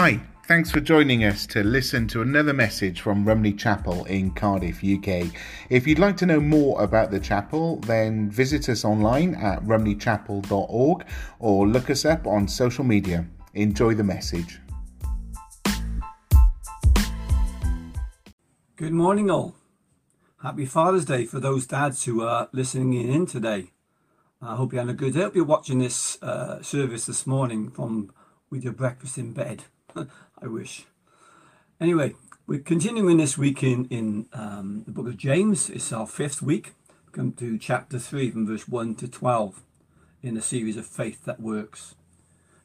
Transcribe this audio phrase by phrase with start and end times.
[0.00, 4.76] Hi, thanks for joining us to listen to another message from Rumney Chapel in Cardiff,
[4.76, 5.34] UK.
[5.70, 11.04] If you'd like to know more about the chapel, then visit us online at rumneychapel.org
[11.40, 13.26] or look us up on social media.
[13.54, 14.60] Enjoy the message.
[18.76, 19.56] Good morning, all.
[20.44, 23.72] Happy Father's Day for those dads who are listening in today.
[24.40, 25.22] I hope you had a good day.
[25.22, 28.12] I hope you're watching this uh, service this morning from
[28.48, 29.64] with your breakfast in bed.
[30.42, 30.84] I wish.
[31.80, 32.14] Anyway,
[32.46, 35.70] we're continuing this week in, in um, the book of James.
[35.70, 36.74] It's our fifth week.
[37.06, 39.62] We come to chapter 3 from verse 1 to 12
[40.22, 41.94] in the series of Faith That Works.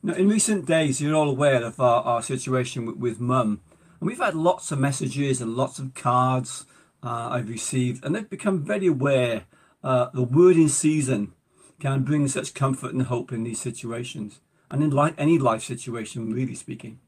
[0.01, 3.61] Now, in recent days, you're all aware of our, our situation with, with mum.
[3.99, 6.65] And we've had lots of messages and lots of cards
[7.01, 9.43] uh, I've received, and they've become very aware
[9.83, 11.33] uh, the word in season
[11.79, 14.39] can bring such comfort and hope in these situations
[14.71, 16.99] and in life, any life situation, really speaking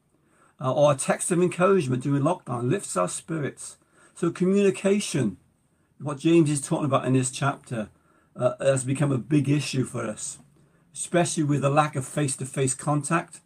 [0.60, 3.76] uh, or a text of encouragement during lockdown lifts our spirits.
[4.14, 5.36] So communication,
[6.00, 7.90] what James is talking about in this chapter,
[8.34, 10.38] uh, has become a big issue for us,
[10.94, 13.40] especially with the lack of face-to-face contact.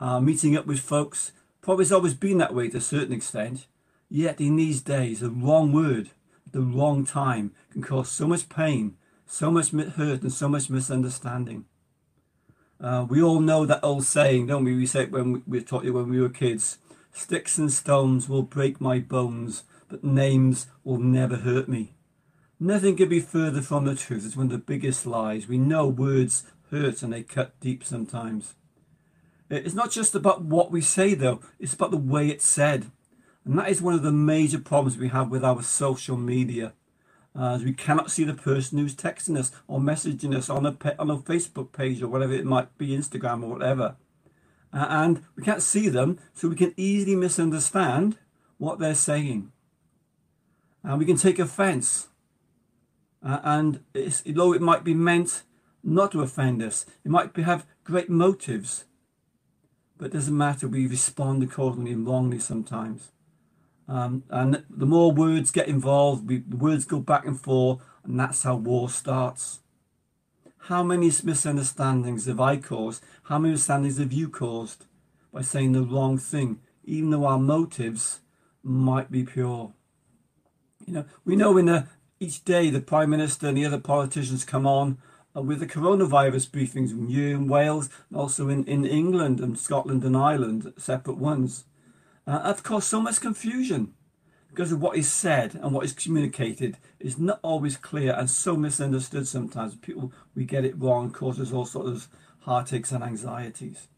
[0.00, 3.66] Uh, meeting up with folks probably has always been that way to a certain extent.
[4.08, 6.10] Yet in these days, the wrong word,
[6.50, 11.66] the wrong time can cause so much pain, so much hurt, and so much misunderstanding.
[12.80, 14.76] Uh, we all know that old saying, don't we?
[14.76, 16.78] We say it when we, we taught you when we were kids.
[17.12, 21.94] Sticks and stones will break my bones, but names will never hurt me.
[22.60, 24.24] Nothing could be further from the truth.
[24.24, 25.48] It's one of the biggest lies.
[25.48, 28.54] We know words hurt and they cut deep sometimes.
[29.50, 32.90] It's not just about what we say, though, it's about the way it's said.
[33.44, 36.74] And that is one of the major problems we have with our social media
[37.36, 40.76] uh, as we cannot see the person who's texting us or messaging us on a
[40.98, 43.96] on a Facebook page or whatever it might be, Instagram or whatever,
[44.72, 48.18] uh, and we can't see them, so we can easily misunderstand
[48.58, 49.52] what they're saying,
[50.82, 52.08] and we can take offence.
[53.20, 53.80] Uh, and
[54.26, 55.42] though it might be meant
[55.82, 58.84] not to offend us, it might be, have great motives,
[59.96, 60.68] but it doesn't matter.
[60.68, 63.10] We respond accordingly and wrongly sometimes.
[63.88, 68.20] Um, and the more words get involved, we, the words go back and forth, and
[68.20, 69.60] that's how war starts.
[70.58, 73.02] How many misunderstandings have I caused?
[73.24, 74.84] How many misunderstandings have you caused
[75.32, 78.20] by saying the wrong thing, even though our motives
[78.62, 79.72] might be pure?
[80.86, 81.86] You know, we know in the,
[82.20, 84.98] each day the Prime Minister and the other politicians come on
[85.34, 90.04] uh, with the coronavirus briefings here in Wales, and also in, in England and Scotland
[90.04, 91.64] and Ireland, separate ones.
[92.28, 93.94] Uh, course, so much confusion
[94.50, 98.54] because of what is said and what is communicated is not always clear and so
[98.54, 99.76] misunderstood sometimes.
[99.76, 102.08] People, we get it wrong, causes all sorts of
[102.40, 103.88] heartaches and anxieties.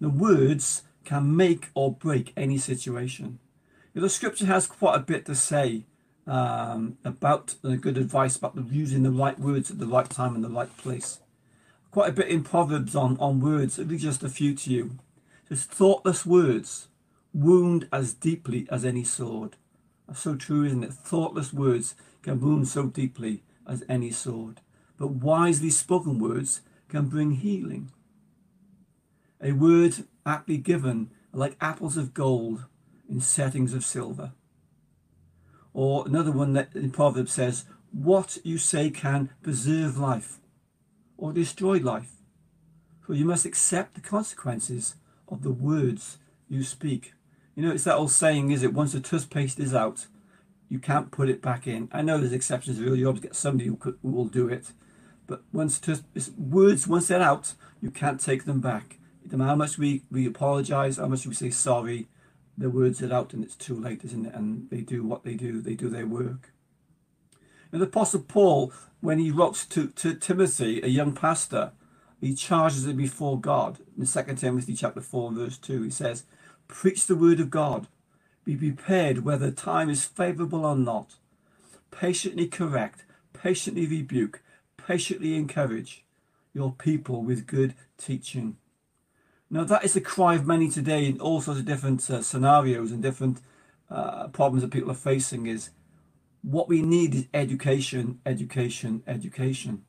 [0.00, 3.38] The words can make or break any situation.
[3.94, 5.86] The scripture has quite a bit to say
[6.26, 10.44] um, about the good advice about using the right words at the right time and
[10.44, 11.20] the right place.
[11.90, 14.98] Quite a bit in Proverbs on, on words, at least just a few to you.
[15.48, 16.88] Just thoughtless words
[17.32, 19.56] wound as deeply as any sword.
[20.06, 20.92] That's so true, isn't it?
[20.92, 24.60] Thoughtless words can wound so deeply as any sword.
[24.98, 27.92] But wisely spoken words can bring healing.
[29.40, 32.64] A word aptly given like apples of gold
[33.08, 34.32] in settings of silver.
[35.72, 40.38] Or another one that in Proverbs says, What you say can preserve life
[41.16, 42.12] or destroy life.
[43.00, 44.96] For you must accept the consequences
[45.28, 47.12] of the words you speak.
[47.54, 48.72] You know, it's that old saying, is it?
[48.72, 50.06] Once the toothpaste is out,
[50.68, 51.88] you can't put it back in.
[51.92, 52.80] I know there's exceptions.
[52.80, 54.72] Really, you always get somebody who, could, who will do it.
[55.26, 56.04] But once tooth,
[56.38, 58.98] words, once they're out, you can't take them back.
[59.30, 62.08] No matter how much we, we apologize, how much we say sorry,
[62.56, 64.34] the words are out and it's too late, isn't it?
[64.34, 65.60] And they do what they do.
[65.60, 66.52] They do their work.
[67.72, 71.72] And the Apostle Paul, when he wrote to, to Timothy, a young pastor,
[72.20, 73.78] he charges him before God.
[73.98, 76.24] In 2 Timothy chapter 4, verse 2, he says,
[76.70, 77.88] Preach the word of God.
[78.44, 81.16] Be prepared whether time is favorable or not.
[81.90, 84.40] Patiently correct, patiently rebuke,
[84.76, 86.04] patiently encourage
[86.54, 88.56] your people with good teaching.
[89.50, 92.92] Now, that is the cry of many today in all sorts of different uh, scenarios
[92.92, 93.40] and different
[93.90, 95.70] uh, problems that people are facing is
[96.42, 99.84] what we need is education, education, education.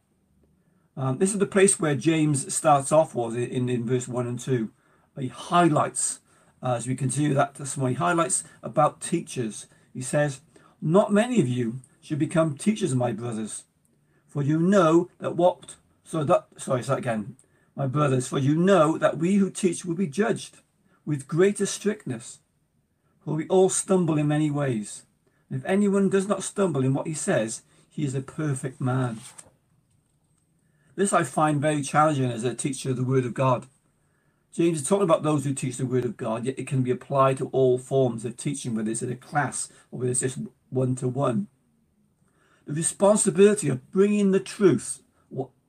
[0.97, 4.39] Um, this is the place where James starts off was in, in verse 1 and
[4.39, 4.71] 2.
[5.19, 6.19] He highlights
[6.63, 9.67] uh, as we continue that this morning, highlights about teachers.
[9.93, 10.41] He says,
[10.81, 13.63] Not many of you should become teachers, my brothers,
[14.27, 15.75] for you know that what.
[16.03, 17.35] So that sorry, say that again,
[17.75, 20.57] my brothers, for you know that we who teach will be judged.
[21.05, 22.39] with greater strictness.
[23.23, 25.03] For we all stumble in many ways.
[25.49, 29.19] And if anyone does not stumble in what he says, he is a perfect man.
[30.95, 33.67] This I find very challenging as a teacher of the Word of God.
[34.53, 36.91] James is talking about those who teach the Word of God, yet it can be
[36.91, 40.39] applied to all forms of teaching, whether it's in a class or whether it's just
[40.69, 41.47] one to one.
[42.65, 45.01] The responsibility of bringing the truth,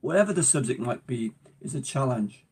[0.01, 2.45] whatever the subject might be, is a challenge.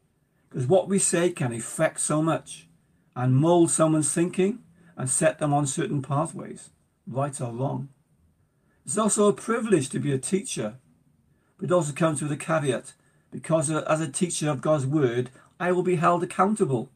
[0.48, 2.68] Because what we say can affect so much
[3.16, 4.60] and mold someone's thinking
[4.96, 6.70] and set them on certain pathways,
[7.06, 7.88] right or wrong.
[8.84, 10.76] It's also a privilege to be a teacher,
[11.58, 12.94] but it also comes with a caveat
[13.30, 15.30] because uh, as a teacher of God's word,
[15.60, 16.90] I will be held accountable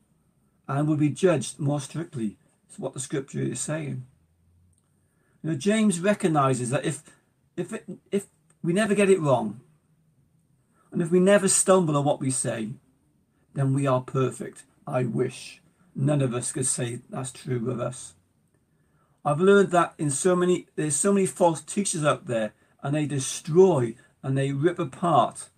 [0.66, 2.38] and will be judged more strictly.
[2.66, 4.06] It's what the scripture is saying.
[5.42, 7.02] You know, James recognizes that if
[7.56, 8.26] if it, if
[8.62, 9.60] we never get it wrong,
[10.90, 12.70] and if we never stumble on what we say,
[13.52, 14.64] then we are perfect.
[14.86, 15.60] I wish
[15.94, 18.14] none of us could say that's true of us.
[19.24, 23.04] I've learned that in so many there's so many false teachers out there, and they
[23.04, 25.50] destroy and they rip apart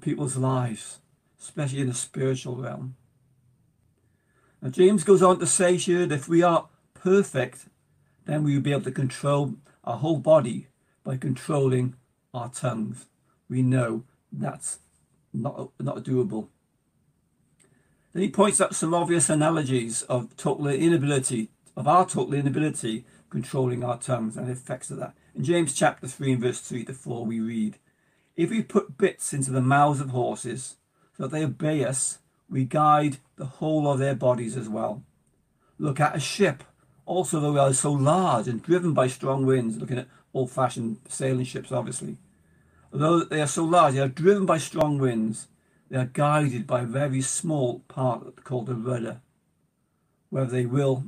[0.00, 0.99] people's lives,
[1.40, 2.96] especially in the spiritual realm.
[4.62, 7.66] Now James goes on to say here that if we are perfect,
[8.26, 9.54] then we will be able to control
[9.84, 10.68] our whole body
[11.02, 11.94] by controlling
[12.34, 13.06] our tongues.
[13.48, 14.78] We know that's
[15.32, 16.48] not, not doable.
[18.12, 23.84] Then he points out some obvious analogies of total inability, of our total inability controlling
[23.84, 25.14] our tongues and the effects of that.
[25.34, 27.78] In James chapter 3 and verse 3 to 4, we read,
[28.36, 30.76] If we put bits into the mouths of horses
[31.20, 32.18] that they obey us,
[32.48, 35.02] we guide the whole of their bodies as well.
[35.78, 36.64] Look at a ship,
[37.04, 40.96] also though they are so large and driven by strong winds, looking at old fashioned
[41.08, 42.16] sailing ships, obviously.
[42.90, 45.48] Although they are so large, they are driven by strong winds.
[45.90, 49.20] They are guided by a very small part called a rudder,
[50.30, 51.04] whether they will,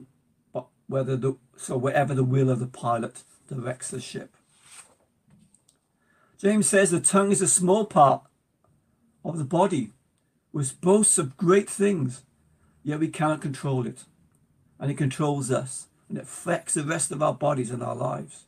[0.88, 4.36] whether the so wherever the will of the pilot directs the ship.
[6.38, 8.22] James says the tongue is a small part
[9.24, 9.92] of the body,
[10.52, 12.22] which boasts of great things,
[12.84, 14.04] yet we cannot control it,
[14.78, 18.44] and it controls us, and it affects the rest of our bodies and our lives.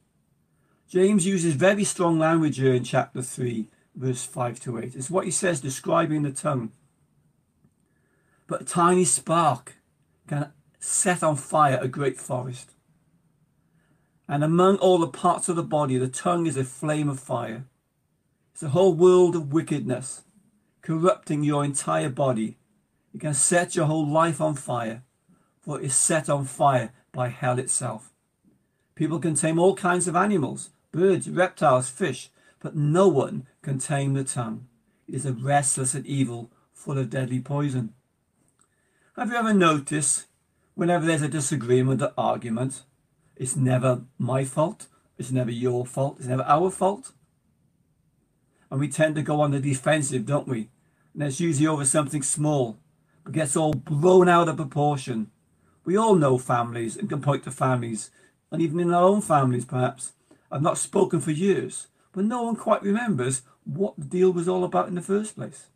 [0.89, 3.67] James uses very strong language here in chapter 3,
[3.97, 4.95] verse 5 to 8.
[4.95, 6.73] It's what he says describing the tongue.
[8.47, 9.75] But a tiny spark
[10.29, 12.73] can set on fire a great forest.
[14.29, 17.65] And among all the parts of the body, the tongue is a flame of fire.
[18.53, 20.23] It's a whole world of wickedness,
[20.85, 22.59] corrupting your entire body.
[23.15, 25.03] It can set your whole life on fire,
[25.63, 28.13] for it is set on fire by hell itself.
[28.95, 34.13] People can tame all kinds of animals, birds, reptiles, fish, but no one can tame
[34.13, 34.67] the tongue.
[35.09, 37.95] It is a restless and evil, full of deadly poison.
[39.17, 40.27] Have you ever noticed,
[40.75, 42.83] whenever there's a disagreement or argument,
[43.37, 47.13] it's never my fault, it's never your fault, it's never our fault?
[48.71, 50.69] And we tend to go on the defensive, don't we?
[51.15, 52.79] And it's usually over something small,
[53.23, 55.31] but gets all blown out of proportion.
[55.85, 58.11] We all know families and can point to families,
[58.51, 60.13] and even in our own families perhaps,
[60.51, 64.65] I've not spoken for years, but no one quite remembers what the deal was all
[64.65, 65.67] about in the first place.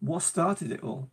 [0.00, 1.10] What started it all?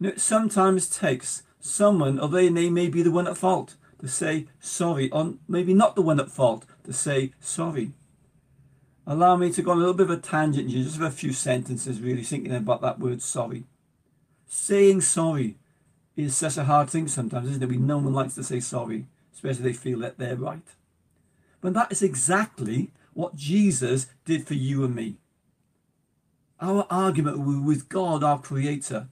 [0.00, 4.46] Know, it sometimes takes someone, they, they may be the one at fault, to say
[4.60, 7.92] sorry, or maybe not the one at fault, to say sorry.
[9.06, 11.32] Allow me to go on a little bit of a tangent here, just a few
[11.32, 13.64] sentences, really thinking about that word sorry.
[14.46, 15.56] Saying sorry
[16.16, 17.68] is such a hard thing sometimes, isn't it?
[17.68, 20.66] We no one likes to say sorry, especially if they feel that they're right.
[21.60, 25.16] But that is exactly what Jesus did for you and me.
[26.60, 29.08] Our argument with God, our Creator.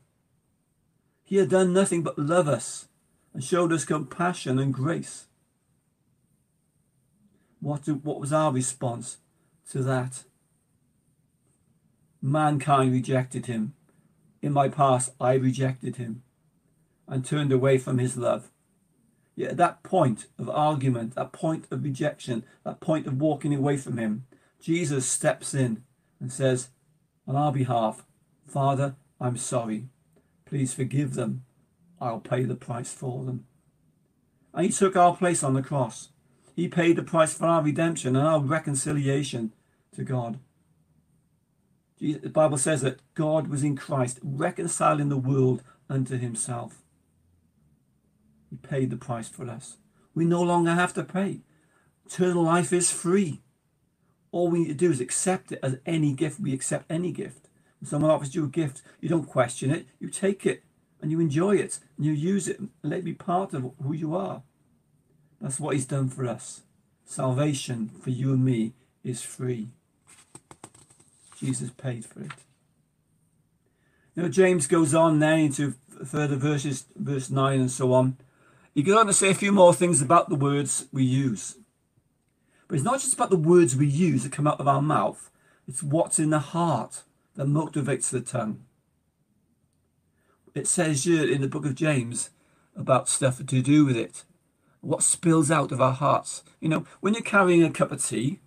[1.22, 2.88] He had done nothing but love us
[3.34, 5.26] and showed us compassion and grace.
[7.61, 9.18] What, what was our response
[9.72, 10.24] to that?
[12.20, 13.74] Mankind rejected him.
[14.42, 16.22] In my past, I rejected him
[17.08, 18.50] and turned away from his love.
[19.34, 23.78] Yet at that point of argument, that point of rejection, that point of walking away
[23.78, 24.26] from him,
[24.60, 25.84] Jesus steps in
[26.20, 26.68] and says,
[27.26, 28.04] on our behalf,
[28.46, 29.88] Father, I'm sorry.
[30.44, 31.44] Please forgive them.
[32.00, 33.46] I'll pay the price for them.
[34.52, 36.10] And he took our place on the cross.
[36.54, 39.52] He paid the price for our redemption and our reconciliation
[39.94, 40.38] to God.
[42.00, 46.82] The Bible says that God was in Christ, reconciling the world unto himself.
[48.50, 49.76] He paid the price for us.
[50.14, 51.40] We no longer have to pay.
[52.04, 53.40] Eternal life is free.
[54.32, 56.40] All we need to do is accept it as any gift.
[56.40, 57.49] We accept any gift.
[57.80, 60.64] When someone offers you a gift, you don't question it, you take it.
[61.02, 63.92] and you enjoy it and you use it and let it be part of who
[63.92, 64.42] you are.
[65.40, 66.62] That's what He's done for us.
[67.04, 68.72] Salvation for you and me
[69.02, 69.70] is free.
[71.42, 72.30] Jesus paid for it.
[74.14, 75.75] You know, James goes on then into
[76.06, 78.16] further verses, verse 9 and so on.
[78.75, 81.56] He goes on to say a few more things about the words we use.
[82.68, 85.30] But it's not just about the words we use that come out of our mouth,
[85.66, 87.02] it's what's in the heart
[87.34, 88.62] that motivates the tongue.
[90.54, 92.30] It says here in the book of James
[92.76, 94.25] about stuff to do with it.
[94.80, 96.42] What spills out of our hearts.
[96.61, 98.40] You know, when you're carrying a cup of tea,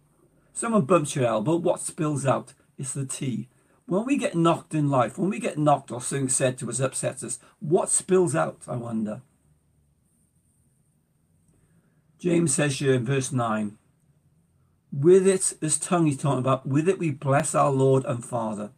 [0.53, 2.53] someone bumps your elbow, what spills out?
[2.77, 3.49] It's the tea.
[3.87, 6.79] When we get knocked in life, when we get knocked or something said to us
[6.79, 9.21] upsets us, what spills out, I wonder?
[12.17, 13.77] James says here in verse 9,
[14.91, 18.71] with it, this tongue he's talking about, with it we bless our Lord and Father.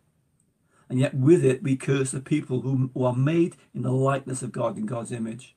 [0.90, 4.42] And yet with it we curse the people who, who are made in the likeness
[4.42, 5.56] of God, in God's image.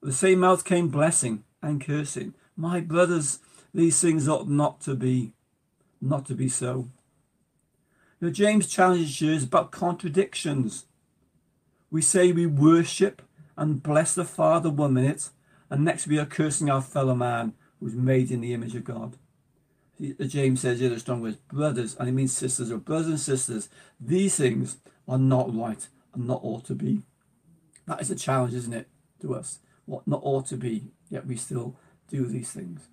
[0.00, 2.34] With the same mouth came blessing and cursing.
[2.56, 3.40] My brothers,
[3.74, 5.32] these things ought not to be,
[6.00, 6.88] not to be so.
[8.20, 10.86] Now James challenges you about contradictions.
[11.90, 13.22] We say we worship
[13.56, 15.30] and bless the Father one minute,
[15.70, 19.16] and next we are cursing our fellow man who's made in the image of God.
[20.26, 23.68] James says here the strong words, brothers, and he means sisters or brothers and sisters.
[24.00, 27.02] These things are not right and not ought to be.
[27.86, 28.88] That is a challenge, isn't it,
[29.22, 29.60] to us?
[29.86, 31.76] What not ought to be, yet we still
[32.08, 32.88] do these things.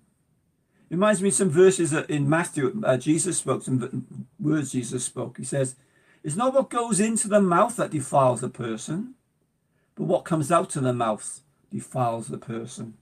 [0.88, 5.38] It reminds me of some verses in Matthew, uh, Jesus spoke, some words Jesus spoke.
[5.38, 5.76] He says,
[6.22, 9.14] It's not what goes into the mouth that defiles the person,
[9.96, 11.40] but what comes out of the mouth
[11.70, 12.94] defiles the person.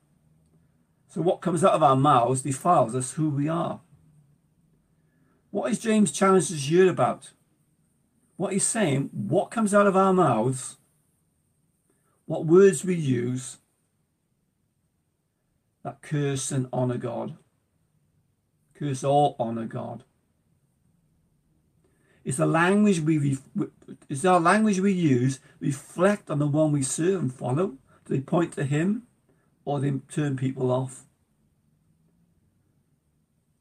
[1.09, 3.81] So what comes out of our mouths defiles us who we are.
[5.51, 7.31] What is James challenged us here about?
[8.37, 10.79] What he's saying, what comes out of our mouths,
[12.27, 13.59] what words we use
[15.85, 17.37] that curse and honour God.
[18.75, 20.05] Curse or honour God.
[22.25, 23.39] Is the language we
[24.09, 27.77] is our language we use reflect on the one we serve and follow?
[28.07, 29.05] Do they point to him
[29.65, 31.05] or they turn people off?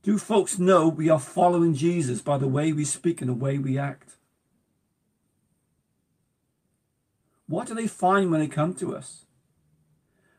[0.01, 3.58] Do folks know we are following Jesus by the way we speak and the way
[3.58, 4.17] we act?
[7.48, 9.25] What do they find when they come to us?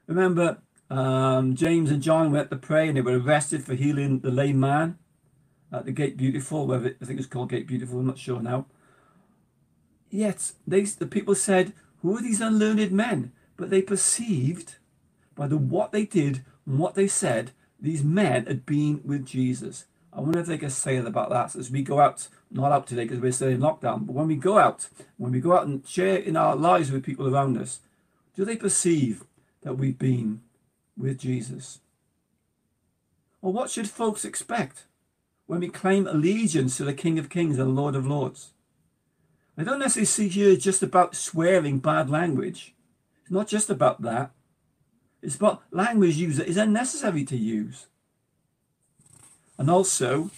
[0.07, 0.59] Remember,
[0.99, 4.61] um, James and John went to pray and they were arrested for healing the lame
[4.61, 4.99] man
[5.73, 8.41] at the Gate Beautiful, whether it, I think it's called Gate Beautiful, I'm not sure
[8.41, 8.67] now.
[10.09, 11.73] Yet they, the people said,
[12.03, 13.33] Who are these unlearned men?
[13.57, 14.77] But they perceived
[15.35, 19.87] by the what they did and what they said these men had been with Jesus.
[20.13, 23.03] I wonder if they can say about that as we go out, not out today
[23.03, 25.85] because we're still in lockdown, but when we go out, when we go out and
[25.89, 27.81] share in our lives with people around us,
[28.37, 29.25] do they perceive
[29.63, 30.43] that we've been
[30.97, 31.81] with Jesus?
[33.43, 34.85] Or what should folks expect
[35.47, 38.51] when we claim allegiance to the King of Kings and Lord of Lords?
[39.57, 42.75] I don't necessarily see here just about swearing bad language.
[43.23, 44.33] It's not just about that.
[45.23, 47.87] It's about language use that is unnecessary to use.
[49.59, 50.31] And also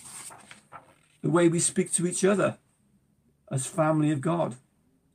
[1.22, 2.58] the way we speak to each other
[3.50, 4.56] as family of God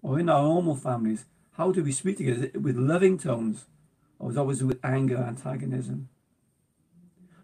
[0.01, 1.25] or in our normal families.
[1.57, 2.51] How do we speak together?
[2.59, 3.65] With loving tones
[4.21, 6.07] or is always with anger, antagonism?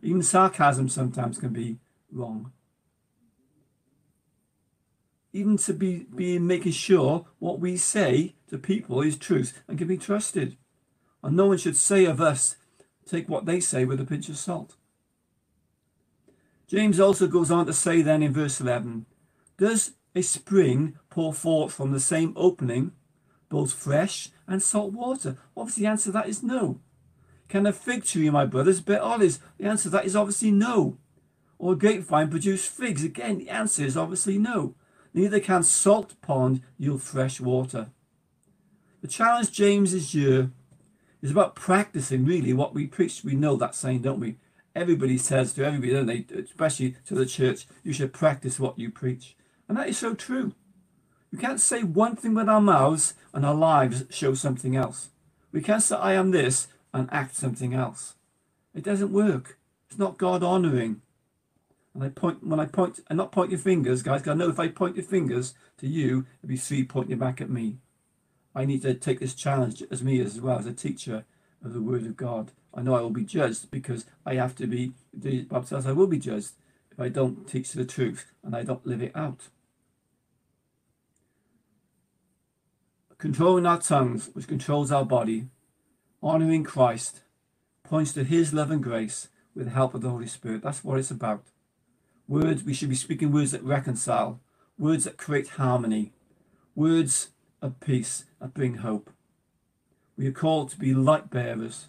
[0.03, 1.79] Even sarcasm sometimes can be
[2.11, 2.51] wrong.
[5.33, 9.87] Even to be, be making sure what we say to people is truth and can
[9.87, 10.55] be trusted.
[11.23, 12.55] And no one should say of us,
[13.07, 14.75] take what they say with a pinch of salt.
[16.67, 19.07] James also goes on to say then in verse 11,
[19.57, 22.91] Does a spring pour forth from the same opening
[23.49, 25.37] both fresh and salt water?
[25.55, 26.79] Obviously, the answer to that is no.
[27.49, 29.39] Can a fig tree, my brothers, bear olives?
[29.57, 30.97] The answer to that is obviously no.
[31.57, 33.03] Or a grapevine produce figs?
[33.03, 34.75] Again, the answer is obviously no.
[35.13, 37.89] Neither can salt pond yield fresh water.
[39.01, 40.51] The challenge James is here
[41.21, 43.23] it's about practicing really what we preach.
[43.23, 44.37] We know that saying, don't we?
[44.75, 46.25] Everybody says to everybody, don't they?
[46.39, 49.35] Especially to the church, you should practice what you preach.
[49.67, 50.53] And that is so true.
[51.31, 55.09] We can't say one thing with our mouths and our lives show something else.
[55.51, 58.15] We can't say, I am this and act something else.
[58.73, 59.57] It doesn't work.
[59.89, 61.01] It's not God honoring.
[61.93, 64.49] And I point when I point and not point your fingers, guys, because I know
[64.49, 67.77] if I point your fingers to you, it'll be three pointing back at me.
[68.53, 71.25] I need to take this challenge as me as well as a teacher
[71.63, 72.51] of the Word of God.
[72.73, 75.91] I know I will be judged because I have to be, the Bible says I
[75.91, 76.51] will be judged
[76.91, 79.49] if I don't teach the truth and I don't live it out.
[83.17, 85.47] Controlling our tongues, which controls our body,
[86.21, 87.21] honoring Christ,
[87.83, 90.61] points to his love and grace with the help of the Holy Spirit.
[90.61, 91.45] That's what it's about.
[92.27, 94.39] Words, we should be speaking words that reconcile,
[94.77, 96.11] words that create harmony,
[96.75, 97.29] words
[97.61, 99.09] of peace that bring hope.
[100.17, 101.87] We are called to be light bearers,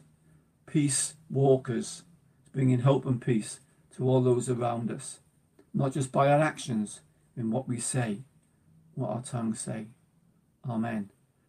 [0.66, 2.04] peace walkers,
[2.52, 3.60] bringing hope and peace
[3.96, 5.20] to all those around us,
[5.74, 7.00] not just by our actions,
[7.36, 8.18] in what we say,
[8.94, 9.86] what our tongues say.
[10.68, 11.10] Amen.